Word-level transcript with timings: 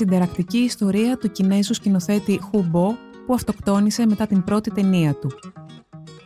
συνταρακτική 0.00 0.58
ιστορία 0.58 1.16
του 1.16 1.30
Κινέζου 1.30 1.74
σκηνοθέτη 1.74 2.40
Χουμπό 2.42 2.94
που 3.26 3.34
αυτοκτόνησε 3.34 4.06
μετά 4.06 4.26
την 4.26 4.44
πρώτη 4.44 4.70
ταινία 4.70 5.14
του. 5.14 5.28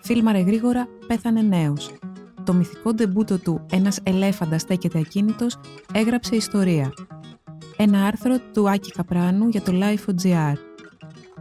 Φίλμαρε 0.02 0.38
γρήγορα, 0.38 0.88
πέθανε 1.06 1.42
νέος. 1.42 1.90
Το 2.44 2.52
μυθικό 2.52 2.94
ντεμπούτο 2.94 3.38
του 3.38 3.66
«Ένας 3.70 4.00
ελέφαντας 4.02 4.60
στέκεται 4.60 4.98
ακίνητος» 4.98 5.60
έγραψε 5.92 6.36
ιστορία. 6.36 6.92
Ένα 7.76 8.06
άρθρο 8.06 8.36
του 8.52 8.70
Άκη 8.70 8.90
Καπράνου 8.90 9.48
για 9.48 9.62
το 9.62 9.72
Life.gr. 9.74 10.54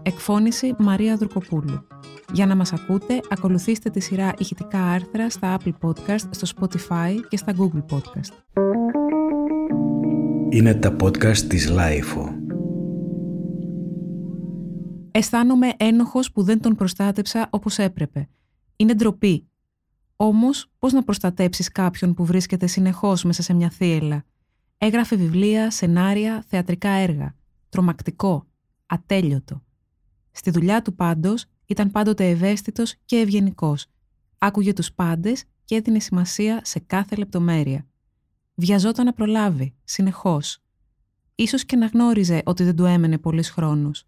Εκφώνηση 0.02 0.76
Μαρία 0.78 1.18
Δουρκοπούλου. 1.18 1.88
Για 2.32 2.46
να 2.46 2.56
μας 2.56 2.74
ακούτε, 2.74 3.20
ακολουθήστε 3.30 3.90
τη 3.90 4.00
σειρά 4.00 4.34
ηχητικά 4.38 4.84
άρθρα 4.84 5.30
στα 5.30 5.58
Apple 5.58 5.88
Podcast, 5.88 6.26
στο 6.30 6.48
Spotify 6.56 7.16
και 7.30 7.38
στα 7.38 7.54
Google 7.58 7.96
Podcast. 7.96 9.02
Είναι 10.54 10.74
τα 10.74 10.96
podcast 11.00 11.38
της 11.38 11.70
Lifeo. 11.72 12.34
Αισθάνομαι 15.12 15.74
ένοχος 15.78 16.32
που 16.32 16.44
δεν 16.44 16.62
τον 16.62 16.76
προστάτεψα 16.76 17.48
όπως 17.50 17.78
έπρεπε. 17.78 18.30
Είναι 18.76 18.94
ντροπή. 18.94 19.48
Όμως, 20.16 20.72
πώς 20.80 20.94
να 20.94 21.04
προστατέψεις 21.04 21.72
κάποιον 21.72 22.14
που 22.14 22.26
βρίσκεται 22.26 22.68
συνεχώς 22.68 23.24
μέσα 23.24 23.42
σε 23.42 23.54
μια 23.54 23.70
θύελα; 23.70 24.24
Έγραφε 24.78 25.16
βιβλία, 25.16 25.72
σενάρια, 25.72 26.44
θεατρικά 26.48 26.90
έργα. 26.90 27.36
Τρομακτικό. 27.70 28.48
Ατέλειωτο. 28.86 29.64
Στη 30.32 30.52
δουλειά 30.52 30.82
του 30.82 30.96
πάντως 30.96 31.46
ήταν 31.66 31.92
πάντοτε 31.92 32.30
ευαίσθητος 32.30 32.96
και 33.06 33.18
ευγενικός. 33.18 33.86
Άκουγε 34.38 34.74
τους 34.74 34.94
πάντες 34.94 35.44
και 35.66 35.76
έδινε 35.76 36.00
σημασία 36.00 36.62
σε 36.64 36.80
κάθε 36.80 37.16
λεπτομέρεια. 37.16 37.88
Βιαζόταν 38.56 39.06
να 39.06 39.14
προλάβει, 39.14 39.74
συνεχώς. 39.84 40.58
Ίσως 41.36 41.66
και 41.66 41.76
να 41.76 41.86
γνώριζε 41.86 42.42
ότι 42.46 42.64
δεν 42.64 42.76
του 42.76 42.86
έμενε 42.86 43.18
πολύς 43.18 43.50
χρόνος. 43.50 44.06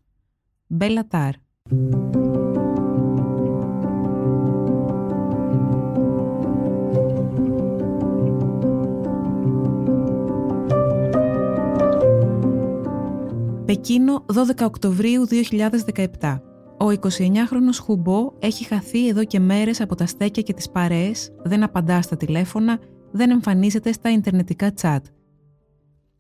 Μπέλα 0.68 1.08
Τάρ. 1.08 1.34
Πεκίνο 13.66 14.26
12 14.28 14.66
Οκτωβρίου 14.66 15.28
2017 16.20 16.40
ο 16.78 16.86
29χρονος 16.88 17.80
Χουμπό 17.82 18.32
έχει 18.40 18.64
χαθεί 18.64 19.08
εδώ 19.08 19.24
και 19.24 19.40
μέρες 19.40 19.82
από 19.82 19.96
τα 19.96 20.06
στέκια 20.06 20.42
και 20.42 20.54
τις 20.54 20.70
παρέες, 20.70 21.32
δεν 21.44 21.64
απαντά 21.64 22.02
στα 22.02 22.18
τηλέφωνα, 22.18 22.80
δεν 23.16 23.30
εμφανίζεται 23.30 23.92
στα 23.92 24.12
ιντερνετικά 24.12 24.74
τσάτ. 24.74 25.06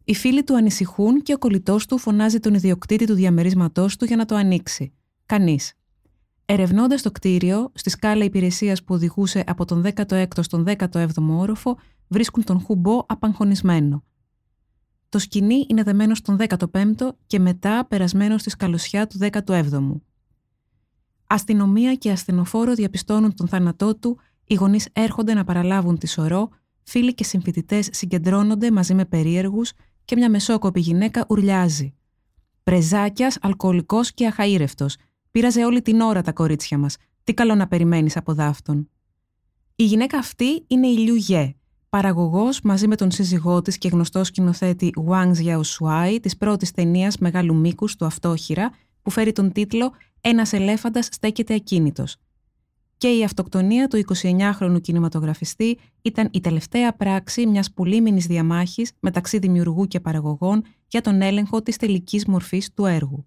Οι 0.03 0.15
φίλοι 0.15 0.43
του 0.43 0.55
ανησυχούν 0.55 1.21
και 1.21 1.33
ο 1.33 1.38
κολλητός 1.38 1.85
του 1.85 1.97
φωνάζει 1.97 2.39
τον 2.39 2.53
ιδιοκτήτη 2.53 3.05
του 3.05 3.13
διαμερίσματός 3.13 3.95
του 3.95 4.05
για 4.05 4.15
να 4.15 4.25
το 4.25 4.35
ανοίξει. 4.35 4.93
Κανείς. 5.25 5.73
Ερευνώντας 6.45 7.01
το 7.01 7.11
κτίριο, 7.11 7.71
στη 7.73 7.89
σκάλα 7.89 8.23
υπηρεσίας 8.23 8.83
που 8.83 8.93
οδηγούσε 8.93 9.43
από 9.47 9.66
τον 9.66 9.83
16ο 9.85 10.25
στον 10.41 10.66
17ο 10.67 11.07
όροφο, 11.29 11.77
βρίσκουν 12.07 12.43
τον 12.43 12.59
Χουμπό 12.59 13.03
απαγχωνισμένο. 13.07 14.03
Το 15.09 15.19
σκηνή 15.19 15.66
είναι 15.69 15.83
δεμένο 15.83 16.16
στον 16.16 16.38
15ο 16.39 17.09
και 17.27 17.39
μετά 17.39 17.85
περασμένο 17.88 18.38
στη 18.38 18.49
σκαλωσιά 18.49 19.07
του 19.07 19.17
17ου. 19.19 19.99
Αστυνομία 21.27 21.95
και 21.95 22.11
ασθενοφόρο 22.11 22.73
διαπιστώνουν 22.73 23.35
τον 23.35 23.47
θάνατό 23.47 23.95
του, 23.95 24.19
οι 24.45 24.53
γονείς 24.53 24.88
έρχονται 24.93 25.33
να 25.33 25.43
παραλάβουν 25.43 25.97
τη 25.97 26.07
σωρό, 26.07 26.49
φίλοι 26.86 27.14
και 27.14 27.23
συμφοιτητές 27.23 27.89
συγκεντρώνονται 27.91 28.72
μαζί 28.72 28.94
με 28.94 29.05
περίεργους 29.05 29.72
και 30.05 30.16
μια 30.16 30.30
μεσόκοπη 30.30 30.80
γυναίκα 30.80 31.25
ουρλιάζει. 31.30 31.94
Πρεζάκιας, 32.64 33.38
αλκοολικός 33.41 34.14
και 34.14 34.28
αχαήρευτο. 34.28 34.86
Πήραζε 35.31 35.66
όλη 35.66 35.81
την 35.81 36.01
ώρα 36.01 36.22
τα 36.22 36.31
κορίτσια 36.31 36.78
μας. 36.78 36.97
Τι 37.23 37.34
καλό 37.34 37.56
να 37.56 37.68
περιμένεις 37.68 38.18
από 38.18 38.34
δάφτον. 38.34 38.90
Η 39.75 39.84
γυναίκα 39.84 40.18
αυτή 40.18 40.63
είναι 40.68 40.88
η 40.88 40.97
Λιου 40.97 41.16
Γε, 41.16 41.56
παραγωγός 41.90 42.62
μαζί 42.62 42.88
με 42.88 42.96
τον 42.96 43.12
σύζυγό 43.12 43.62
της 43.62 43.78
και 43.78 43.88
γνωστό 43.88 44.23
σκηνοθέτη 44.23 44.94
Wang 45.07 45.31
Jiaoshuai 45.31 46.17
της 46.22 46.38
πρώτης 46.38 46.72
ταινίας 46.72 47.17
μεγάλου 47.17 47.56
μήκους 47.56 47.96
του 47.96 48.06
Αυτόχειρα, 48.06 48.72
που 49.02 49.09
φέρει 49.09 49.31
τον 49.31 49.52
τίτλο 49.52 49.91
ένας 50.22 50.53
ελέφαντας 50.53 51.07
στέκεται 51.12 51.53
ακίνητος. 51.53 52.17
Και 52.97 53.07
η 53.07 53.23
αυτοκτονία 53.23 53.88
του 53.88 54.03
29χρονου 54.22 54.81
κινηματογραφιστή 54.81 55.78
ήταν 56.01 56.29
η 56.31 56.39
τελευταία 56.39 56.95
πράξη 56.95 57.47
μιας 57.47 57.72
πολύμηνη 57.72 58.19
διαμάχης 58.19 58.91
μεταξύ 59.00 59.39
δημιουργού 59.39 59.85
και 59.85 60.00
παραγωγών 60.00 60.63
για 60.88 61.01
τον 61.01 61.22
έλεγχο 61.22 61.61
της 61.61 61.78
τελικής 61.78 62.25
μορφής 62.25 62.73
του 62.73 62.85
έργου. 62.85 63.25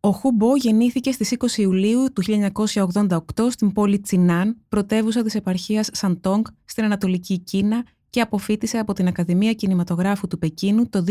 Ο 0.00 0.10
Χουμπό 0.10 0.56
γεννήθηκε 0.56 1.12
στις 1.12 1.34
20 1.38 1.56
Ιουλίου 1.56 2.12
του 2.12 2.22
1988 2.24 3.18
στην 3.50 3.72
πόλη 3.72 4.00
Τσινάν, 4.00 4.56
πρωτεύουσα 4.68 5.22
της 5.22 5.34
επαρχίας 5.34 5.88
Σαντόγκ 5.92 6.44
στην 6.64 6.84
Ανατολική 6.84 7.38
Κίνα 7.38 7.84
και 8.10 8.20
αποφύτησε 8.20 8.78
από 8.78 8.92
την 8.92 9.06
Ακαδημία 9.06 9.52
Κινηματογράφου 9.52 10.26
του 10.26 10.38
Πεκίνου 10.38 10.88
το 10.88 11.04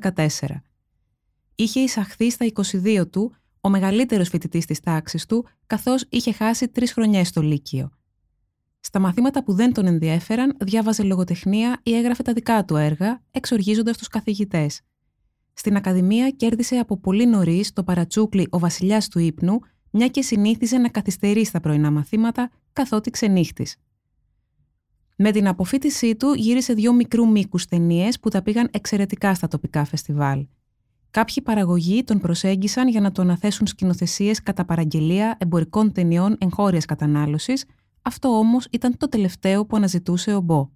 2014. 0.00 0.12
Είχε 1.54 1.80
εισαχθεί 1.80 2.30
στα 2.30 2.46
22 2.82 3.10
του 3.10 3.32
ο 3.60 3.68
μεγαλύτερος 3.68 4.28
φοιτητής 4.28 4.66
της 4.66 4.80
τάξης 4.80 5.26
του, 5.26 5.46
καθώς 5.66 6.04
είχε 6.08 6.32
χάσει 6.32 6.68
τρεις 6.68 6.92
χρονιές 6.92 7.28
στο 7.28 7.42
Λύκειο. 7.42 7.90
Στα 8.80 8.98
μαθήματα 8.98 9.44
που 9.44 9.52
δεν 9.52 9.72
τον 9.72 9.86
ενδιέφεραν, 9.86 10.56
διάβαζε 10.60 11.02
λογοτεχνία 11.02 11.80
ή 11.82 11.94
έγραφε 11.94 12.22
τα 12.22 12.32
δικά 12.32 12.64
του 12.64 12.76
έργα, 12.76 13.22
εξοργίζοντας 13.30 13.96
τους 13.98 14.08
καθηγητές. 14.08 14.80
Στην 15.52 15.76
Ακαδημία 15.76 16.30
κέρδισε 16.30 16.76
από 16.76 16.96
πολύ 16.96 17.26
νωρίς 17.26 17.72
το 17.72 17.84
παρατσούκλι 17.84 18.46
Ο 18.50 18.58
Βασιλιάς 18.58 19.08
του 19.08 19.18
Ήπνου, 19.18 19.58
μια 19.90 20.08
και 20.08 20.22
συνήθιζε 20.22 20.78
να 20.78 20.88
καθυστερεί 20.88 21.44
στα 21.44 21.60
πρωινά 21.60 21.90
μαθήματα, 21.90 22.50
καθότι 22.72 23.10
ξενύχτης. 23.10 23.76
Με 25.16 25.30
την 25.30 25.48
αποφύτισή 25.48 26.16
του 26.16 26.32
γύρισε 26.32 26.72
δύο 26.72 26.92
μικρού 26.92 27.30
μήκους 27.30 27.66
ταινίες 27.66 28.20
που 28.20 28.28
τα 28.28 28.42
πήγαν 28.42 28.68
εξαιρετικά 28.72 29.34
στα 29.34 29.48
τοπικά 29.48 29.84
φεστιβάλ. 29.84 30.46
Κάποιοι 31.10 31.42
παραγωγοί 31.42 32.04
τον 32.04 32.18
προσέγγισαν 32.18 32.88
για 32.88 33.00
να 33.00 33.12
τον 33.12 33.24
αναθέσουν 33.24 33.66
σκηνοθεσίες 33.66 34.42
κατά 34.42 34.64
παραγγελία 34.64 35.36
εμπορικών 35.40 35.92
ταινιών 35.92 36.36
εγχώριας 36.40 36.84
κατανάλωσης, 36.84 37.64
αυτό 38.02 38.28
όμως 38.28 38.66
ήταν 38.70 38.96
το 38.96 39.08
τελευταίο 39.08 39.66
που 39.66 39.76
αναζητούσε 39.76 40.34
ο 40.34 40.40
Μπό. 40.40 40.68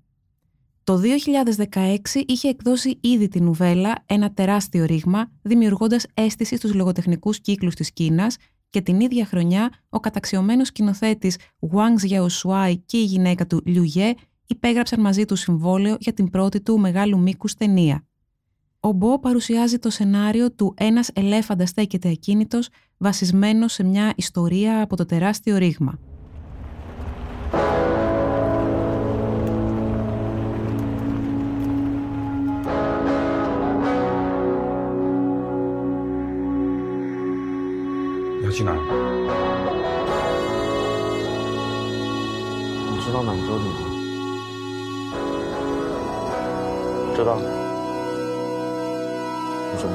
Το 0.85 1.01
2016 1.01 1.99
είχε 2.27 2.49
εκδώσει 2.49 2.99
ήδη 3.01 3.29
την 3.29 3.45
νουβέλα 3.45 4.05
ένα 4.07 4.33
τεράστιο 4.33 4.85
ρήγμα, 4.85 5.31
δημιουργώντας 5.43 6.07
αίσθηση 6.15 6.57
στους 6.57 6.75
λογοτεχνικούς 6.75 7.41
κύκλους 7.41 7.75
της 7.75 7.93
Κίνας 7.93 8.37
και 8.71 8.81
την 8.81 9.01
ίδια 9.01 9.27
χρονιά 9.27 9.71
ο 9.89 10.01
καταξιωμένος 10.01 10.67
σκηνοθέτης 10.67 11.39
Wang 11.73 12.09
Jiaoshuai 12.09 12.75
και 12.87 12.97
η 12.97 13.05
γυναίκα 13.05 13.47
του 13.47 13.63
Liu 13.67 13.99
Ye 13.99 14.13
υπέγραψαν 14.47 15.01
μαζί 15.01 15.25
τους 15.25 15.41
συμβόλαιο 15.41 15.97
για 16.01 16.13
την 16.13 16.31
πρώτη 16.31 16.61
του 16.61 16.79
μεγάλου 16.79 17.19
μήκους 17.19 17.55
ταινία 17.55 18.07
ο 18.85 18.93
Μπό 18.93 19.19
παρουσιάζει 19.19 19.79
το 19.79 19.91
σενάριο 19.91 20.53
του 20.53 20.75
«Ένας 20.77 21.11
ελέφαντας 21.15 21.69
στέκεται 21.69 22.09
ακίνητος» 22.09 22.69
βασισμένος 22.99 23.73
σε 23.73 23.85
μια 23.85 24.13
ιστορία 24.17 24.83
από 24.83 24.97
το 24.97 25.07
τεράστιο 25.07 25.57
ρήγμα. 25.57 25.99
知 49.77 49.87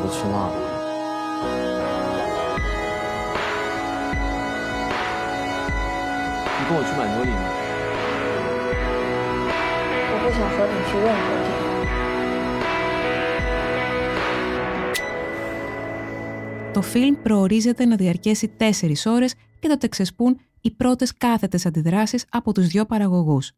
Το 16.74 16.82
φιλμ 16.82 17.16
προορίζεται 17.24 17.86
να 17.86 17.96
διαρκέσει 17.96 18.48
τέσσερις 18.48 19.06
ώρες 19.06 19.34
και 19.60 19.68
τότε 19.68 19.88
ξεσπούν 19.88 20.40
οι 20.62 20.72
πρώτες 20.72 21.18
κάθετες 21.18 21.66
αντιδράσεις 21.66 22.26
από 22.30 22.54
τους 22.54 22.68
δυο 22.68 22.86
παραγωγούς. 22.86 23.52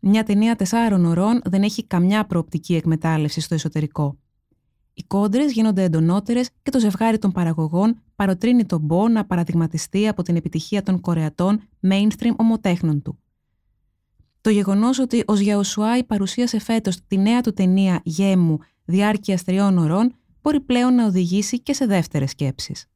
Μια 0.00 0.22
ταινία 0.22 0.56
τεσσάρων 0.56 1.04
ωρών 1.04 1.40
δεν 1.44 1.62
έχει 1.62 1.86
καμιά 1.86 2.26
προοπτική 2.26 2.74
εκμετάλλευση 2.74 3.40
στο 3.40 3.54
εσωτερικό. 3.54 4.16
Οι 5.00 5.04
κόντρες 5.06 5.52
γίνονται 5.52 5.82
εντονότερες 5.82 6.50
και 6.62 6.70
το 6.70 6.78
ζευγάρι 6.78 7.18
των 7.18 7.32
παραγωγών 7.32 8.02
παροτρύνει 8.16 8.64
τον 8.64 8.80
Μπό 8.80 9.08
να 9.08 9.24
παραδειγματιστεί 9.24 10.08
από 10.08 10.22
την 10.22 10.36
επιτυχία 10.36 10.82
των 10.82 11.00
κορεατών 11.00 11.60
mainstream 11.88 12.36
ομοτέχνων 12.36 13.02
του. 13.02 13.18
Το 14.40 14.50
γεγονός 14.50 14.98
ότι 14.98 15.22
ο 15.26 15.34
Γιαοσουάη 15.34 16.04
παρουσίασε 16.04 16.58
φέτος 16.58 17.06
τη 17.06 17.18
νέα 17.18 17.40
του 17.40 17.52
ταινία 17.52 18.00
Γέμου 18.04 18.58
διάρκεια 18.84 19.38
τριών 19.44 19.78
ωρών 19.78 20.14
μπορεί 20.42 20.60
πλέον 20.60 20.94
να 20.94 21.06
οδηγήσει 21.06 21.60
και 21.60 21.72
σε 21.72 21.86
δεύτερες 21.86 22.30
σκέψεις. 22.30 22.86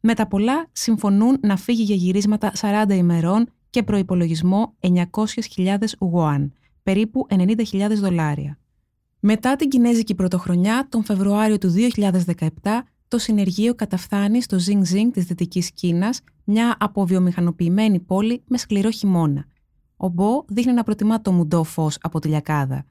Με 0.00 0.14
τα 0.14 0.26
πολλά 0.26 0.68
συμφωνούν 0.72 1.38
να 1.40 1.56
φύγει 1.56 1.82
για 1.82 1.94
γυρίσματα 1.94 2.52
40 2.60 2.84
ημερών 2.90 3.48
και 3.70 3.82
προϋπολογισμό 3.82 4.74
900.000 4.80 5.76
ουουάν, 5.98 6.52
περίπου 6.82 7.26
90.000 7.30 7.90
δολάρια. 7.94 8.58
Μετά 9.26 9.56
την 9.56 9.68
Κινέζικη 9.68 10.14
Πρωτοχρονιά, 10.14 10.86
τον 10.88 11.04
Φεβρουάριο 11.04 11.58
του 11.58 11.74
2017, 12.26 12.46
το 13.08 13.18
συνεργείο 13.18 13.74
καταφθάνει 13.74 14.42
στο 14.42 14.58
Ζινγκ 14.58 15.12
της 15.12 15.24
Δυτικής 15.24 15.72
Κίνας, 15.72 16.20
μια 16.44 16.76
αποβιομηχανοποιημένη 16.80 18.00
πόλη 18.00 18.42
με 18.46 18.58
σκληρό 18.58 18.90
χειμώνα. 18.90 19.44
Ο 19.96 20.08
Μπο 20.08 20.44
δείχνει 20.46 20.72
να 20.72 20.82
προτιμά 20.82 21.20
το 21.20 21.32
μουντό 21.32 21.64
φως 21.64 21.98
από 22.00 22.18
τη 22.18 22.28
λιακάδα. 22.28 22.86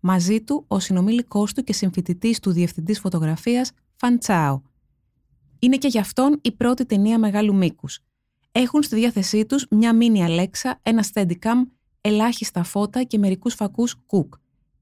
Μαζί 0.00 0.40
του, 0.40 0.64
ο 0.68 0.78
συνομήλικό 0.78 1.44
του 1.54 1.64
και 1.64 1.72
συμφοιτητής 1.72 2.40
του 2.40 2.52
διευθυντής 2.52 3.00
φωτογραφίας, 3.00 3.72
Φαν 3.96 4.18
Τσάο. 4.18 4.60
Είναι 5.58 5.76
και 5.76 5.88
για 5.88 6.00
αυτόν 6.00 6.38
η 6.42 6.52
πρώτη 6.52 6.86
ταινία 6.86 7.18
μεγάλου 7.18 7.54
μήκους. 7.54 8.00
Έχουν 8.52 8.82
στη 8.82 8.96
διάθεσή 8.96 9.46
τους 9.46 9.66
μια 9.70 9.94
μίνι 9.94 10.24
Αλέξα, 10.24 10.78
ένα 10.82 11.04
steadicam, 11.12 11.66
ελάχιστα 12.00 12.62
φώτα 12.62 13.02
και 13.02 13.18
μερικούς 13.18 13.54
φακούς 13.54 13.96
κουκ. 14.06 14.34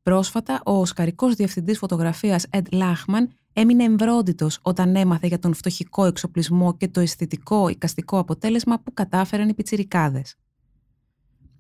Πρόσφατα, 0.09 0.61
ο 0.65 0.73
οσκαρικός 0.73 1.35
διευθυντής 1.35 1.79
φωτογραφίας 1.79 2.47
Ed 2.51 2.63
Lachman 2.73 3.27
έμεινε 3.53 3.85
εμβρόντιτος 3.85 4.59
όταν 4.63 4.97
έμαθε 4.97 5.27
για 5.27 5.39
τον 5.39 5.55
φτωχικό 5.55 6.05
εξοπλισμό 6.05 6.77
και 6.77 6.89
το 6.89 7.01
αισθητικό 7.01 7.69
οικαστικό 7.69 8.19
αποτέλεσμα 8.19 8.81
που 8.81 8.95
κατάφεραν 8.95 9.49
οι 9.49 9.55
πιτσιρικάδες. 9.55 10.37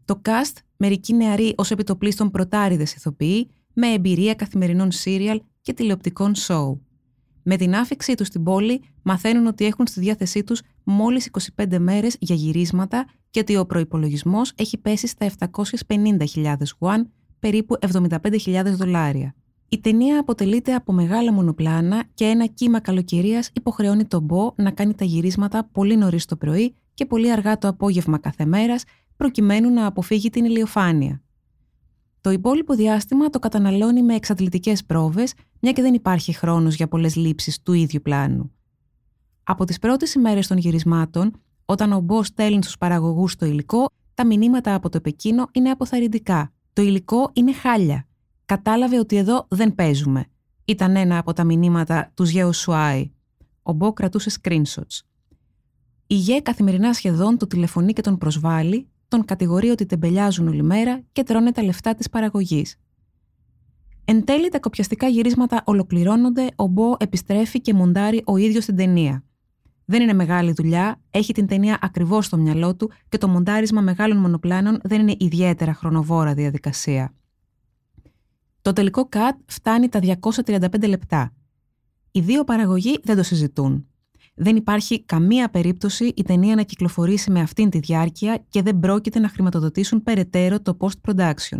Το 0.04 0.20
cast, 0.24 0.56
μερικοί 0.76 1.14
νεαροί 1.14 1.54
ως 1.56 1.70
επιτοπλίστων 1.70 2.30
πρωτάριδε 2.30 2.82
ηθοποιοί, 2.82 3.50
με 3.72 3.92
εμπειρία 3.92 4.34
καθημερινών 4.34 4.90
σύριαλ 4.90 5.42
και 5.62 5.72
τηλεοπτικών 5.72 6.34
σοου. 6.34 6.86
Με 7.42 7.56
την 7.56 7.74
άφηξή 7.74 8.14
τους 8.14 8.26
στην 8.26 8.42
πόλη, 8.42 8.82
μαθαίνουν 9.02 9.46
ότι 9.46 9.64
έχουν 9.64 9.86
στη 9.86 10.00
διάθεσή 10.00 10.44
τους 10.44 10.60
μόλις 10.84 11.30
25 11.56 11.78
μέρες 11.78 12.16
για 12.20 12.34
γυρίσματα 12.34 13.06
και 13.30 13.40
ότι 13.40 13.56
ο 13.56 13.66
προπολογισμό 13.66 14.40
έχει 14.54 14.78
πέσει 14.78 15.06
στα 15.06 15.30
750.000 15.38 16.56
γουάν, 16.78 17.12
περίπου 17.38 17.76
75.000 17.80 18.62
δολάρια. 18.64 19.34
Η 19.68 19.80
ταινία 19.80 20.20
αποτελείται 20.20 20.74
από 20.74 20.92
μεγάλα 20.92 21.32
μονοπλάνα 21.32 22.04
και 22.14 22.24
ένα 22.24 22.46
κύμα 22.46 22.80
καλοκαιρίας 22.80 23.50
υποχρεώνει 23.52 24.04
τον 24.04 24.22
Μπό 24.22 24.52
να 24.56 24.70
κάνει 24.70 24.94
τα 24.94 25.04
γυρίσματα 25.04 25.68
πολύ 25.72 25.96
νωρίς 25.96 26.24
το 26.24 26.36
πρωί 26.36 26.74
και 26.94 27.06
πολύ 27.06 27.32
αργά 27.32 27.58
το 27.58 27.68
απόγευμα 27.68 28.18
κάθε 28.18 28.44
μέρας, 28.44 28.84
προκειμένου 29.16 29.70
να 29.70 29.86
αποφύγει 29.86 30.30
την 30.30 30.44
ηλιοφάνεια. 30.44 31.22
Το 32.20 32.30
υπόλοιπο 32.30 32.74
διάστημα 32.74 33.30
το 33.30 33.38
καταναλώνει 33.38 34.02
με 34.02 34.14
εξαντλητικές 34.14 34.84
πρόβες, 34.84 35.34
μια 35.60 35.72
και 35.72 35.82
δεν 35.82 35.94
υπάρχει 35.94 36.32
χρόνος 36.32 36.74
για 36.74 36.88
πολλές 36.88 37.16
λήψεις 37.16 37.62
του 37.62 37.72
ίδιου 37.72 38.00
πλάνου. 38.02 38.52
Από 39.42 39.64
τις 39.64 39.78
πρώτες 39.78 40.14
ημέρες 40.14 40.46
των 40.46 40.58
γυρισμάτων, 40.58 41.32
όταν 41.64 41.92
ο 41.92 42.00
Μπό 42.00 42.22
στέλνει 42.22 42.62
στους 42.62 42.78
παραγωγούς 42.78 43.36
το 43.36 43.46
υλικό, 43.46 43.86
τα 44.14 44.26
μηνύματα 44.26 44.74
από 44.74 44.88
το 44.88 45.00
Πεκίνο 45.00 45.48
είναι 45.52 45.70
αποθαρρυντικά. 45.70 46.52
Το 46.78 46.84
υλικό 46.84 47.30
είναι 47.32 47.52
χάλια. 47.52 48.06
Κατάλαβε 48.44 48.98
ότι 48.98 49.16
εδώ 49.16 49.46
δεν 49.48 49.74
παίζουμε. 49.74 50.26
Ήταν 50.64 50.96
ένα 50.96 51.18
από 51.18 51.32
τα 51.32 51.44
μηνύματα 51.44 52.10
τους 52.14 52.30
Γέου 52.30 52.52
Σουάι. 52.52 53.10
Ο 53.62 53.72
Μπό 53.72 53.92
κρατούσε 53.92 54.40
screenshots. 54.42 55.00
Η 56.06 56.14
ΓΕ 56.14 56.40
καθημερινά 56.40 56.92
σχεδόν 56.92 57.38
του 57.38 57.46
τηλεφωνεί 57.46 57.92
και 57.92 58.00
τον 58.00 58.18
προσβάλλει, 58.18 58.88
τον 59.08 59.24
κατηγορεί 59.24 59.68
ότι 59.68 59.86
τεμπελιάζουν 59.86 60.48
όλη 60.48 60.62
μέρα 60.62 61.02
και 61.12 61.22
τρώνε 61.22 61.52
τα 61.52 61.62
λεφτά 61.62 61.94
της 61.94 62.08
παραγωγής. 62.08 62.76
Εν 64.04 64.24
τέλει, 64.24 64.48
τα 64.48 64.60
κοπιαστικά 64.60 65.08
γυρίσματα 65.08 65.62
ολοκληρώνονται, 65.64 66.46
ο 66.56 66.66
Μπό 66.66 66.94
επιστρέφει 66.98 67.60
και 67.60 67.74
μοντάρει 67.74 68.22
ο 68.26 68.36
ίδιος 68.36 68.64
την 68.64 68.76
ταινία. 68.76 69.24
Δεν 69.90 70.02
είναι 70.02 70.12
μεγάλη 70.12 70.52
δουλειά, 70.52 71.00
έχει 71.10 71.32
την 71.32 71.46
ταινία 71.46 71.78
ακριβώς 71.80 72.26
στο 72.26 72.36
μυαλό 72.36 72.76
του 72.76 72.90
και 73.08 73.18
το 73.18 73.28
μοντάρισμα 73.28 73.80
μεγάλων 73.80 74.18
μονοπλάνων 74.18 74.78
δεν 74.82 75.00
είναι 75.00 75.14
ιδιαίτερα 75.18 75.74
χρονοβόρα 75.74 76.34
διαδικασία. 76.34 77.14
Το 78.62 78.72
τελικό 78.72 79.08
cut 79.12 79.36
φτάνει 79.46 79.88
τα 79.88 80.00
235 80.44 80.88
λεπτά. 80.88 81.32
Οι 82.10 82.20
δύο 82.20 82.44
παραγωγοί 82.44 82.98
δεν 83.02 83.16
το 83.16 83.22
συζητούν. 83.22 83.86
Δεν 84.34 84.56
υπάρχει 84.56 85.04
καμία 85.04 85.48
περίπτωση 85.48 86.12
η 86.16 86.22
ταινία 86.22 86.54
να 86.54 86.62
κυκλοφορήσει 86.62 87.30
με 87.30 87.40
αυτήν 87.40 87.70
τη 87.70 87.78
διάρκεια 87.78 88.44
και 88.48 88.62
δεν 88.62 88.78
πρόκειται 88.78 89.18
να 89.18 89.28
χρηματοδοτήσουν 89.28 90.02
περαιτέρω 90.02 90.60
το 90.60 90.76
post-production. 90.80 91.58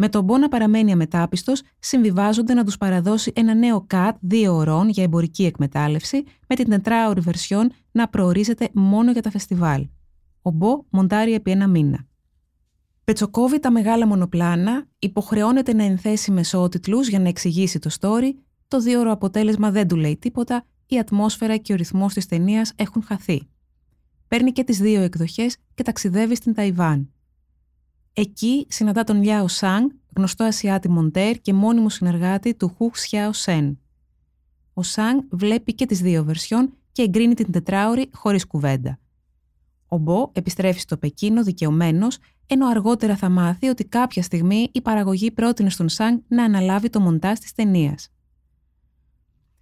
Με 0.00 0.08
τον 0.08 0.24
Μπό 0.24 0.38
να 0.38 0.48
παραμένει 0.48 0.92
αμετάπιστος, 0.92 1.62
συμβιβάζονται 1.78 2.54
να 2.54 2.64
τους 2.64 2.76
παραδώσει 2.76 3.32
ένα 3.34 3.54
νέο 3.54 3.86
cut 3.90 4.12
δύο 4.20 4.54
ωρών 4.54 4.88
για 4.88 5.02
εμπορική 5.02 5.44
εκμετάλλευση, 5.44 6.24
με 6.48 6.54
την 6.54 6.68
τετράωρη 6.68 7.20
βερσιόν 7.20 7.72
να 7.90 8.08
προορίζεται 8.08 8.68
μόνο 8.72 9.12
για 9.12 9.22
τα 9.22 9.30
φεστιβάλ. 9.30 9.86
Ο 10.42 10.50
Μπό 10.50 10.84
μοντάρει 10.90 11.34
επί 11.34 11.50
ένα 11.50 11.66
μήνα. 11.66 12.06
Πετσοκόβει 13.04 13.60
τα 13.60 13.70
μεγάλα 13.70 14.06
μονοπλάνα, 14.06 14.86
υποχρεώνεται 14.98 15.74
να 15.74 15.84
ενθέσει 15.84 16.30
μεσότιτλους 16.30 17.08
για 17.08 17.18
να 17.18 17.28
εξηγήσει 17.28 17.78
το 17.78 17.90
story, 18.00 18.32
το 18.68 18.80
δύο 18.80 19.00
ώρο 19.00 19.12
αποτέλεσμα 19.12 19.70
δεν 19.70 19.88
του 19.88 19.96
λέει 19.96 20.16
τίποτα, 20.16 20.64
η 20.86 20.98
ατμόσφαιρα 20.98 21.56
και 21.56 21.72
ο 21.72 21.76
ρυθμός 21.76 22.14
της 22.14 22.26
ταινίας 22.26 22.72
έχουν 22.76 23.02
χαθεί. 23.02 23.48
Παίρνει 24.28 24.52
και 24.52 24.64
τις 24.64 24.78
δύο 24.78 25.00
εκδοχές 25.00 25.56
και 25.74 25.82
ταξιδεύει 25.82 26.34
στην 26.34 26.54
Ταϊβάν. 26.54 27.12
Εκεί 28.20 28.66
συναντά 28.68 29.04
τον 29.04 29.22
Λιάο 29.22 29.48
Σανγκ, 29.48 29.90
γνωστό 30.16 30.44
Ασιάτη 30.44 30.88
Μοντέρ 30.88 31.40
και 31.40 31.52
μόνιμο 31.52 31.88
συνεργάτη 31.88 32.54
του 32.54 32.74
Χου 32.76 32.96
Χσιάο 32.96 33.32
Σιέν. 33.32 33.78
Ο 34.74 34.82
Σανγκ 34.82 35.20
βλέπει 35.30 35.74
και 35.74 35.86
τις 35.86 36.00
δύο 36.00 36.24
βερσιόν 36.24 36.72
και 36.92 37.02
εγκρίνει 37.02 37.34
την 37.34 37.52
τετράωρη 37.52 38.10
χωρίς 38.12 38.46
κουβέντα. 38.46 38.98
Ο 39.88 39.98
Μπο 39.98 40.30
επιστρέφει 40.32 40.80
στο 40.80 40.96
Πεκίνο 40.96 41.42
δικαιωμένος, 41.42 42.18
ενώ 42.46 42.66
αργότερα 42.66 43.16
θα 43.16 43.28
μάθει 43.28 43.68
ότι 43.68 43.84
κάποια 43.84 44.22
στιγμή 44.22 44.68
η 44.72 44.80
παραγωγή 44.80 45.30
πρότεινε 45.30 45.70
στον 45.70 45.88
Σανγκ 45.88 46.18
να 46.28 46.44
αναλάβει 46.44 46.90
το 46.90 47.00
μοντάζ 47.00 47.38
της 47.38 47.52
ταινίας. 47.52 48.08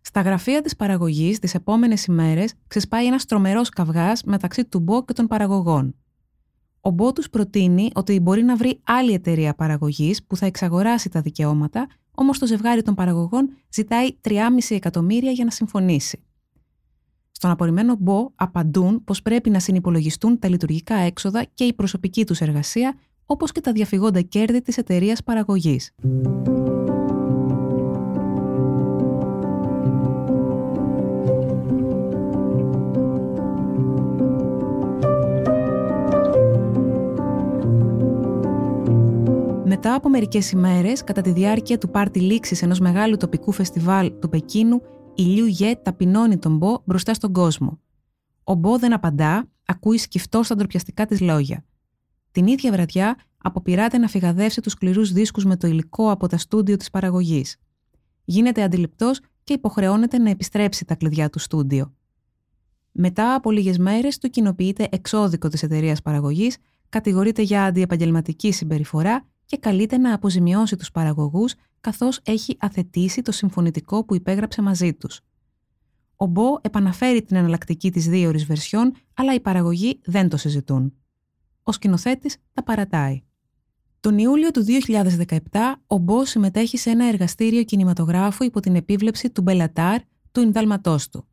Στα 0.00 0.20
γραφεία 0.20 0.62
της 0.62 0.76
παραγωγής 0.76 1.38
τις 1.38 1.54
επόμενες 1.54 2.04
ημέρες 2.04 2.52
ξεσπάει 2.66 3.06
ένας 3.06 3.24
τρομερός 3.24 3.68
καυγάς 3.68 4.22
μεταξύ 4.22 4.64
του 4.64 4.80
Μπο 4.80 5.04
και 5.04 5.12
των 5.12 5.26
παραγωγών. 5.26 5.94
Ο 6.86 6.90
Μπό 6.90 7.12
του 7.12 7.22
προτείνει 7.30 7.90
ότι 7.94 8.20
μπορεί 8.20 8.42
να 8.42 8.56
βρει 8.56 8.80
άλλη 8.84 9.12
εταιρεία 9.12 9.54
παραγωγής 9.54 10.24
που 10.24 10.36
θα 10.36 10.46
εξαγοράσει 10.46 11.08
τα 11.08 11.20
δικαιώματα, 11.20 11.86
όμως 12.14 12.38
το 12.38 12.46
ζευγάρι 12.46 12.82
των 12.82 12.94
παραγωγών 12.94 13.48
ζητάει 13.72 14.08
3,5 14.20 14.32
εκατομμύρια 14.68 15.30
για 15.30 15.44
να 15.44 15.50
συμφωνήσει. 15.50 16.22
Στον 17.30 17.50
απορριμμένο 17.50 17.96
Μπο 17.98 18.30
απαντούν 18.34 19.04
πως 19.04 19.22
πρέπει 19.22 19.50
να 19.50 19.58
συνυπολογιστούν 19.58 20.38
τα 20.38 20.48
λειτουργικά 20.48 20.94
έξοδα 20.94 21.44
και 21.54 21.64
η 21.64 21.72
προσωπική 21.72 22.26
τους 22.26 22.40
εργασία, 22.40 22.94
όπως 23.26 23.52
και 23.52 23.60
τα 23.60 23.72
διαφυγόντα 23.72 24.20
κέρδη 24.20 24.62
της 24.62 24.78
εταιρείας 24.78 25.22
παραγωγής. 25.22 25.94
Μετά 39.86 39.98
από 39.98 40.08
μερικές 40.08 40.50
ημέρες, 40.50 41.04
κατά 41.04 41.20
τη 41.20 41.30
διάρκεια 41.32 41.78
του 41.78 41.90
πάρτι 41.90 42.20
λήξης 42.20 42.62
ενός 42.62 42.78
μεγάλου 42.78 43.16
τοπικού 43.16 43.52
φεστιβάλ 43.52 44.18
του 44.18 44.28
Πεκίνου, 44.28 44.82
η 45.14 45.22
Λιου 45.22 45.46
Γε 45.46 45.76
ταπεινώνει 45.82 46.38
τον 46.38 46.56
Μπο 46.56 46.82
μπροστά 46.84 47.14
στον 47.14 47.32
κόσμο. 47.32 47.80
Ο 48.44 48.54
Μπο 48.54 48.78
δεν 48.78 48.92
απαντά, 48.92 49.48
ακούει 49.66 49.98
σκυφτό 49.98 50.42
στα 50.42 50.54
ντροπιαστικά 50.54 51.06
της 51.06 51.20
λόγια. 51.20 51.64
Την 52.30 52.46
ίδια 52.46 52.72
βραδιά, 52.72 53.16
αποπειράται 53.38 53.98
να 53.98 54.08
φυγαδεύσει 54.08 54.60
τους 54.60 54.72
σκληρούς 54.72 55.12
δίσκους 55.12 55.44
με 55.44 55.56
το 55.56 55.66
υλικό 55.66 56.10
από 56.10 56.26
τα 56.26 56.38
στούντιο 56.38 56.76
της 56.76 56.90
παραγωγής. 56.90 57.56
Γίνεται 58.24 58.62
αντιληπτός 58.62 59.20
και 59.44 59.52
υποχρεώνεται 59.52 60.18
να 60.18 60.30
επιστρέψει 60.30 60.84
τα 60.84 60.94
κλειδιά 60.94 61.30
του 61.30 61.38
στούντιο. 61.38 61.94
Μετά 62.92 63.34
από 63.34 63.50
λίγες 63.50 63.78
μέρες, 63.78 64.18
του 64.18 64.30
κοινοποιείται 64.30 64.88
εξώδικο 64.90 65.48
της 65.48 65.62
εταιρείας 65.62 66.02
παραγωγής, 66.02 66.56
κατηγορείται 66.88 67.42
για 67.42 67.64
αντιεπαγγελματική 67.64 68.52
συμπεριφορά 68.52 69.26
και 69.46 69.56
καλείται 69.56 69.98
να 69.98 70.14
αποζημιώσει 70.14 70.76
τους 70.76 70.90
παραγωγούς 70.90 71.54
καθώς 71.80 72.20
έχει 72.22 72.56
αθετήσει 72.60 73.22
το 73.22 73.32
συμφωνητικό 73.32 74.04
που 74.04 74.14
υπέγραψε 74.14 74.62
μαζί 74.62 74.94
τους. 74.94 75.20
Ο 76.16 76.26
Μπό 76.26 76.56
επαναφέρει 76.60 77.22
την 77.22 77.36
εναλλακτική 77.36 77.90
της 77.90 78.08
δύο 78.08 78.32
βερσιόν, 78.46 78.92
αλλά 79.14 79.34
οι 79.34 79.40
παραγωγοί 79.40 80.00
δεν 80.04 80.28
το 80.28 80.36
συζητούν. 80.36 80.94
Ο 81.62 81.72
σκηνοθέτης 81.72 82.36
τα 82.52 82.62
παρατάει. 82.62 83.22
Τον 84.00 84.18
Ιούλιο 84.18 84.50
του 84.50 84.64
2017, 84.64 85.36
ο 85.86 85.98
Μπό 85.98 86.24
συμμετέχει 86.24 86.76
σε 86.76 86.90
ένα 86.90 87.04
εργαστήριο 87.04 87.62
κινηματογράφου 87.62 88.44
υπό 88.44 88.60
την 88.60 88.76
επίβλεψη 88.76 89.30
του 89.30 89.42
Μπελατάρ, 89.42 90.00
του 90.32 90.40
Ινδαλματός 90.40 91.08
του. 91.08 91.26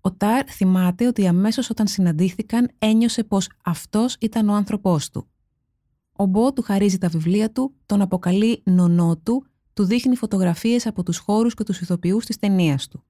Ο 0.00 0.12
Τάρ 0.12 0.44
θυμάται 0.48 1.06
ότι 1.06 1.26
αμέσως 1.26 1.70
όταν 1.70 1.86
συναντήθηκαν 1.86 2.70
ένιωσε 2.78 3.24
πως 3.24 3.48
αυτός 3.64 4.16
ήταν 4.20 4.48
ο 4.48 4.54
άνθρωπός 4.54 5.10
του. 5.10 5.26
Ο 6.12 6.24
Μπό 6.24 6.52
του 6.52 6.62
χαρίζει 6.62 6.98
τα 6.98 7.08
βιβλία 7.08 7.52
του, 7.52 7.74
τον 7.86 8.00
αποκαλεί 8.00 8.62
νονό 8.64 9.16
του, 9.16 9.46
του 9.72 9.84
δείχνει 9.84 10.16
φωτογραφίες 10.16 10.86
από 10.86 11.02
τους 11.02 11.18
χώρους 11.18 11.54
και 11.54 11.64
τους 11.64 11.80
ηθοποιούς 11.80 12.24
της 12.24 12.36
ταινίας 12.36 12.88
του. 12.88 13.04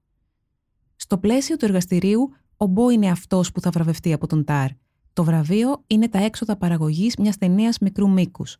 Στο 0.95 1.17
πλαίσιο 1.17 1.57
του 1.57 1.65
εργαστηρίου, 1.65 2.29
ο 2.57 2.65
Μπό 2.65 2.89
είναι 2.89 3.09
αυτός 3.09 3.51
που 3.51 3.61
θα 3.61 3.69
βραβευτεί 3.69 4.13
από 4.13 4.27
τον 4.27 4.43
Τάρ. 4.43 4.69
Το 5.13 5.23
βραβείο 5.23 5.83
είναι 5.87 6.09
τα 6.09 6.23
έξοδα 6.23 6.57
παραγωγής 6.57 7.15
μιας 7.15 7.37
ταινίας 7.37 7.79
μικρού 7.79 8.09
μήκους. 8.09 8.57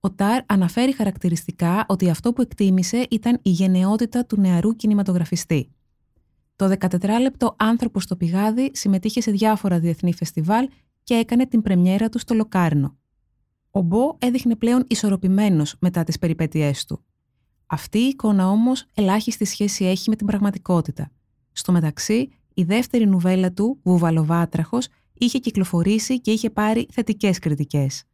Ο 0.00 0.10
Τάρ 0.10 0.42
αναφέρει 0.46 0.92
χαρακτηριστικά 0.92 1.84
ότι 1.88 2.10
αυτό 2.10 2.32
που 2.32 2.42
εκτίμησε 2.42 3.06
ήταν 3.10 3.38
η 3.42 3.50
γενναιότητα 3.50 4.26
του 4.26 4.40
νεαρού 4.40 4.76
κινηματογραφιστή. 4.76 5.70
Το 6.56 6.74
14λεπτο 6.78 7.54
άνθρωπο 7.56 8.00
στο 8.00 8.16
πηγάδι 8.16 8.70
συμμετείχε 8.74 9.20
σε 9.20 9.30
διάφορα 9.30 9.78
διεθνή 9.78 10.14
φεστιβάλ 10.14 10.68
και 11.04 11.14
έκανε 11.14 11.46
την 11.46 11.62
πρεμιέρα 11.62 12.08
του 12.08 12.18
στο 12.18 12.34
Λοκάρνο. 12.34 12.98
Ο 13.70 13.80
Μπό 13.80 14.16
έδειχνε 14.18 14.56
πλέον 14.56 14.84
ισορροπημένος 14.86 15.76
μετά 15.80 16.04
τις 16.04 16.18
περιπέτειές 16.18 16.84
του. 16.84 17.04
Αυτή 17.66 17.98
η 17.98 18.06
εικόνα 18.06 18.48
όμως 18.48 18.86
ελάχιστη 18.94 19.44
σχέση 19.44 19.84
έχει 19.84 20.10
με 20.10 20.16
την 20.16 20.26
πραγματικότητα. 20.26 21.10
Στο 21.52 21.72
μεταξύ, 21.72 22.28
η 22.54 22.62
δεύτερη 22.62 23.06
νουβέλα 23.06 23.52
του, 23.52 23.78
Βουβαλοβάτραχος, 23.82 24.88
είχε 25.18 25.38
κυκλοφορήσει 25.38 26.20
και 26.20 26.30
είχε 26.30 26.50
πάρει 26.50 26.86
θετικές 26.90 27.38
κριτικές. 27.38 28.04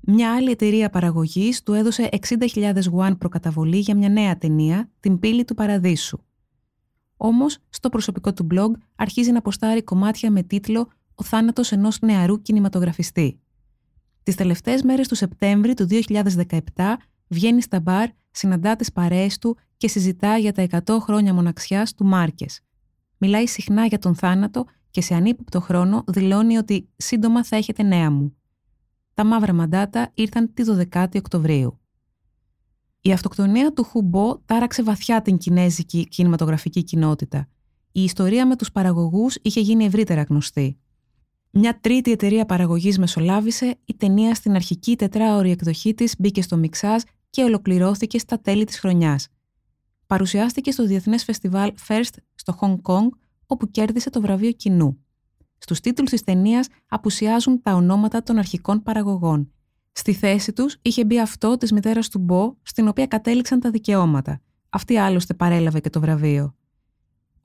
Μια 0.00 0.34
άλλη 0.34 0.50
εταιρεία 0.50 0.90
παραγωγής 0.90 1.62
του 1.62 1.72
έδωσε 1.72 2.08
60.000 2.28 2.88
γουάν 2.90 3.18
προκαταβολή 3.18 3.78
για 3.78 3.96
μια 3.96 4.08
νέα 4.08 4.38
ταινία, 4.38 4.90
Την 5.00 5.18
πύλη 5.18 5.44
του 5.44 5.54
Παραδείσου. 5.54 6.18
Όμως, 7.16 7.58
στο 7.68 7.88
προσωπικό 7.88 8.32
του 8.32 8.46
blog 8.54 8.70
αρχίζει 8.96 9.30
να 9.30 9.38
αποστάρει 9.38 9.82
κομμάτια 9.82 10.30
με 10.30 10.42
τίτλο 10.42 10.88
Ο 11.14 11.22
θάνατος 11.22 11.72
ενός 11.72 12.00
νεαρού 12.00 12.42
κινηματογραφιστή. 12.42 13.40
Τις 14.28 14.36
τελευταίες 14.36 14.82
μέρες 14.82 15.08
του 15.08 15.14
Σεπτέμβρη 15.14 15.74
του 15.74 15.86
2017 16.76 16.96
βγαίνει 17.28 17.62
στα 17.62 17.80
μπαρ, 17.80 18.08
συναντά 18.30 18.76
τις 18.76 18.92
παρέες 18.92 19.38
του 19.38 19.56
και 19.76 19.88
συζητά 19.88 20.36
για 20.36 20.52
τα 20.52 20.66
100 20.86 20.98
χρόνια 21.00 21.34
μοναξιάς 21.34 21.94
του 21.94 22.04
Μάρκες. 22.04 22.60
Μιλάει 23.18 23.46
συχνά 23.46 23.86
για 23.86 23.98
τον 23.98 24.14
θάνατο 24.14 24.64
και 24.90 25.00
σε 25.00 25.14
ανύποπτο 25.14 25.60
χρόνο 25.60 26.04
δηλώνει 26.06 26.56
ότι 26.56 26.88
σύντομα 26.96 27.44
θα 27.44 27.56
έχετε 27.56 27.82
νέα 27.82 28.10
μου. 28.10 28.36
Τα 29.14 29.24
μαύρα 29.24 29.52
μαντάτα 29.52 30.10
ήρθαν 30.14 30.54
τη 30.54 30.62
12η 30.66 31.16
Οκτωβρίου. 31.16 31.80
Η 33.00 33.12
αυτοκτονία 33.12 33.72
του 33.72 33.84
Χουμπό 33.84 34.38
τάραξε 34.44 34.82
βαθιά 34.82 35.22
την 35.22 35.36
κινέζικη 35.36 36.08
κινηματογραφική 36.08 36.82
κοινότητα. 36.82 37.48
Η 37.92 38.02
ιστορία 38.02 38.46
με 38.46 38.56
τους 38.56 38.72
παραγωγούς 38.72 39.36
είχε 39.42 39.60
γίνει 39.60 39.84
ευρύτερα 39.84 40.22
γνωστή. 40.22 40.78
Μια 41.50 41.80
τρίτη 41.80 42.10
εταιρεία 42.10 42.46
παραγωγής 42.46 42.98
μεσολάβησε, 42.98 43.78
η 43.84 43.94
ταινία 43.94 44.34
στην 44.34 44.54
αρχική 44.54 44.96
τετράωρη 44.96 45.50
εκδοχή 45.50 45.94
της 45.94 46.14
μπήκε 46.18 46.42
στο 46.42 46.56
μιξάζ 46.56 47.02
και 47.30 47.42
ολοκληρώθηκε 47.42 48.18
στα 48.18 48.40
τέλη 48.40 48.64
της 48.64 48.78
χρονιάς. 48.78 49.28
Παρουσιάστηκε 50.06 50.70
στο 50.70 50.86
Διεθνές 50.86 51.24
Φεστιβάλ 51.24 51.72
First 51.88 52.14
στο 52.34 52.58
Hong 52.60 52.76
Kong, 52.82 53.08
όπου 53.46 53.70
κέρδισε 53.70 54.10
το 54.10 54.20
βραβείο 54.20 54.52
κοινού. 54.52 54.98
Στους 55.58 55.80
τίτλους 55.80 56.10
της 56.10 56.22
ταινίας 56.22 56.68
απουσιάζουν 56.88 57.62
τα 57.62 57.74
ονόματα 57.74 58.22
των 58.22 58.38
αρχικών 58.38 58.82
παραγωγών. 58.82 59.52
Στη 59.92 60.12
θέση 60.12 60.52
τους 60.52 60.76
είχε 60.82 61.04
μπει 61.04 61.20
αυτό 61.20 61.56
της 61.56 61.72
μητέρας 61.72 62.08
του 62.08 62.18
Μπο, 62.18 62.54
στην 62.62 62.88
οποία 62.88 63.06
κατέληξαν 63.06 63.60
τα 63.60 63.70
δικαιώματα. 63.70 64.40
Αυτή 64.68 64.96
άλλωστε 64.96 65.34
παρέλαβε 65.34 65.80
και 65.80 65.90
το 65.90 66.00
βραβείο. 66.00 66.56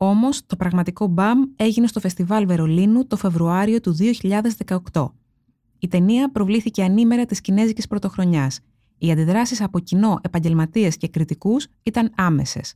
Όμως, 0.05 0.45
το 0.45 0.55
πραγματικό 0.55 1.07
μπαμ 1.07 1.39
έγινε 1.55 1.88
στο 1.88 2.00
Φεστιβάλ 2.00 2.45
Βερολίνου 2.45 3.07
το 3.07 3.15
Φεβρουάριο 3.15 3.79
του 3.79 3.95
2018. 4.91 5.12
Η 5.79 5.88
ταινία 5.88 6.31
προβλήθηκε 6.31 6.83
ανήμερα 6.83 7.25
της 7.25 7.41
Κινέζικης 7.41 7.88
Πρωτοχρονιάς. 7.88 8.60
Οι 8.98 9.12
αντιδράσεις 9.12 9.62
από 9.62 9.79
κοινό, 9.79 10.19
επαγγελματίες 10.22 10.98
και 10.98 11.07
κριτικούς 11.07 11.67
ήταν 11.83 12.12
άμεσες. 12.15 12.75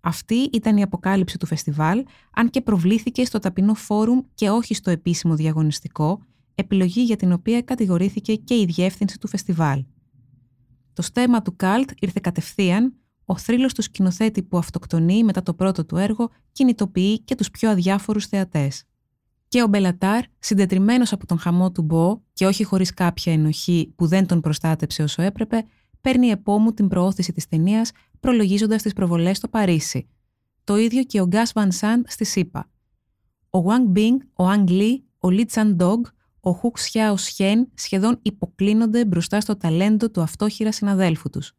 Αυτή 0.00 0.34
ήταν 0.34 0.76
η 0.76 0.82
αποκάλυψη 0.82 1.38
του 1.38 1.46
φεστιβάλ, 1.46 2.04
αν 2.34 2.50
και 2.50 2.60
προβλήθηκε 2.60 3.24
στο 3.24 3.38
ταπεινό 3.38 3.74
φόρουμ 3.74 4.20
και 4.34 4.50
όχι 4.50 4.74
στο 4.74 4.90
επίσημο 4.90 5.34
διαγωνιστικό, 5.34 6.20
επιλογή 6.54 7.02
για 7.02 7.16
την 7.16 7.32
οποία 7.32 7.62
κατηγορήθηκε 7.62 8.34
και 8.34 8.54
η 8.54 8.64
διεύθυνση 8.64 9.18
του 9.18 9.28
φεστιβάλ. 9.28 9.84
Το 10.92 11.02
στέμα 11.02 11.42
του 11.42 11.56
Καλτ 11.56 11.90
ήρθε 11.98 12.20
κατευθείαν, 12.22 12.94
ο 13.24 13.38
θρύλος 13.38 13.74
του 13.74 13.82
σκηνοθέτη 13.82 14.42
που 14.42 14.58
αυτοκτονεί 14.58 15.24
μετά 15.24 15.42
το 15.42 15.54
πρώτο 15.54 15.84
του 15.84 15.96
έργο 15.96 16.30
κινητοποιεί 16.52 17.20
και 17.20 17.34
τους 17.34 17.50
πιο 17.50 17.70
αδιάφορους 17.70 18.26
θεατές. 18.26 18.84
Και 19.48 19.62
ο 19.62 19.66
Μπελατάρ, 19.66 20.24
συντετριμένος 20.38 21.12
από 21.12 21.26
τον 21.26 21.38
χαμό 21.38 21.72
του 21.72 21.82
Μπό 21.82 22.20
και 22.32 22.46
όχι 22.46 22.64
χωρίς 22.64 22.94
κάποια 22.94 23.32
ενοχή 23.32 23.92
που 23.96 24.06
δεν 24.06 24.26
τον 24.26 24.40
προστάτεψε 24.40 25.02
όσο 25.02 25.22
έπρεπε, 25.22 25.64
παίρνει 26.00 26.28
επόμου 26.28 26.72
την 26.72 26.88
προώθηση 26.88 27.32
της 27.32 27.48
ταινίας 27.48 27.90
προλογίζοντας 28.20 28.82
τις 28.82 28.92
προβολές 28.92 29.36
στο 29.36 29.48
Παρίσι. 29.48 30.08
Το 30.64 30.76
ίδιο 30.76 31.02
και 31.02 31.20
ο 31.20 31.26
Γκάς 31.26 31.52
Βαν 31.52 31.72
Σαντ 31.72 32.04
στη 32.08 32.24
ΣΥΠΑ. 32.24 32.70
Ο 33.50 33.58
Wang 33.58 33.98
Bing, 33.98 34.16
ο 34.32 34.50
Ang 34.50 34.68
Lee, 34.68 34.98
ο 35.18 35.28
Li 35.30 35.44
Chan 35.52 35.76
Dog, 35.76 36.00
ο 36.40 36.50
Χουκ 36.50 36.78
Σιάο 36.78 37.16
Σιέν 37.16 37.68
σχεδόν 37.74 38.18
υποκλίνονται 38.22 39.04
μπροστά 39.04 39.40
στο 39.40 39.56
ταλέντο 39.56 40.10
του 40.10 40.20
αυτόχειρα 40.20 40.72
συναδέλφου 40.72 41.30
τους. 41.30 41.52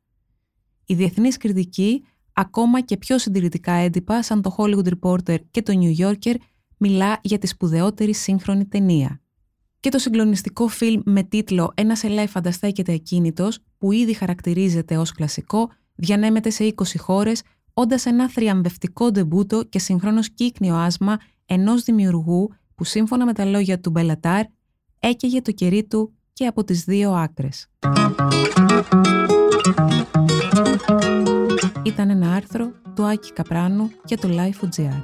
Η 0.86 0.94
διεθνής 0.94 1.38
κριτική, 1.38 2.04
ακόμα 2.34 2.82
και 2.82 2.98
πιο 2.98 3.18
συντηρητικά 3.18 3.72
έντυπα 3.72 4.24
σαν 4.24 4.42
το 4.42 4.56
Hollywood 4.58 4.88
Reporter 4.88 5.38
και 5.52 5.62
το 5.62 5.74
New 5.80 6.06
Yorker, 6.06 6.36
μιλά 6.78 7.20
για 7.22 7.38
τη 7.38 7.48
σπουδαιότερη 7.48 8.14
σύγχρονη 8.14 8.66
ταινία. 8.66 9.22
Και 9.80 9.90
το 9.90 10.00
συγκλονιστικό 10.00 10.68
φιλμ 10.68 11.02
με 11.06 11.24
τίτλο 11.24 11.72
«Ένας 11.76 12.04
ελέφαντας 12.04 12.56
στέκεται 12.56 12.94
ακίνητος», 12.94 13.60
που 13.78 13.92
ήδη 13.92 14.14
χαρακτηρίζεται 14.14 14.98
ως 14.98 15.12
κλασικό, 15.12 15.70
διανέμεται 15.96 16.50
σε 16.50 16.64
20 16.64 16.98
χώρες, 16.98 17.42
όντας 17.74 18.06
ένα 18.06 18.30
θριαμβευτικό 18.30 19.12
ντεμπούτο 19.12 19.64
και 19.64 19.80
συγχρόνως 19.80 20.30
κύκνιο 20.30 20.76
άσμα 20.76 21.18
ενός 21.46 21.84
δημιουργού 21.84 22.50
που 22.76 22.84
σύμφωνα 22.84 23.26
με 23.26 23.34
τα 23.34 23.46
λόγια 23.46 23.80
του 23.80 23.90
Μπελατάρ 23.90 24.46
έκαιγε 25.00 25.42
το 25.42 25.52
κερί 25.52 25.84
του 25.84 26.14
και 26.34 26.46
από 26.46 26.64
τις 26.64 26.84
δύο 26.84 27.12
άκρες. 27.12 27.70
Ήταν 31.84 32.10
ένα 32.10 32.34
άρθρο 32.34 32.72
του 32.96 33.06
Άκη 33.06 33.34
Καπράνου 33.34 33.92
για 34.06 34.18
το 34.18 34.30
Life.gr. 34.32 35.02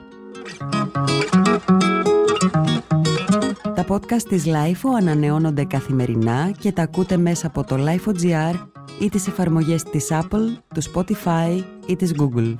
Τα 3.75 3.85
podcast 3.87 4.21
της 4.29 4.45
Life 4.45 4.89
ανανεώνονται 4.97 5.63
καθημερινά 5.63 6.51
και 6.59 6.71
τα 6.71 6.81
ακούτε 6.81 7.17
μέσα 7.17 7.47
από 7.47 7.63
το 7.63 7.75
Life.gr 7.79 8.67
ή 8.99 9.09
τις 9.09 9.27
εφαρμογές 9.27 9.83
της 9.83 10.07
Apple, 10.11 10.57
του 10.73 10.81
Spotify 10.93 11.63
ή 11.85 11.95
της 11.95 12.13
Google. 12.19 12.55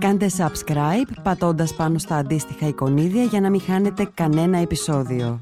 Κάντε 0.00 0.26
subscribe 0.36 1.12
πατώντας 1.22 1.74
πάνω 1.74 1.98
στα 1.98 2.16
αντίστοιχα 2.16 2.66
εικονίδια 2.66 3.22
για 3.22 3.40
να 3.40 3.50
μην 3.50 3.60
χάνετε 3.60 4.08
κανένα 4.14 4.58
επεισόδιο. 4.58 5.38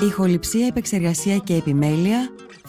Ηχοληψία, 0.00 0.66
επεξεργασία 0.66 1.36
και 1.36 1.54
επιμέλεια, 1.54 2.30